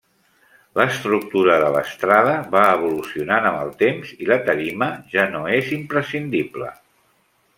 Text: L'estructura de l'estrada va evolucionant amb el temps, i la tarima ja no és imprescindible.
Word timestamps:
L'estructura 0.79 1.57
de 1.63 1.67
l'estrada 1.75 2.31
va 2.55 2.63
evolucionant 2.77 3.49
amb 3.51 3.61
el 3.65 3.69
temps, 3.83 4.15
i 4.25 4.29
la 4.31 4.39
tarima 4.49 4.89
ja 5.15 5.29
no 5.37 5.43
és 5.59 5.73
imprescindible. 5.79 6.73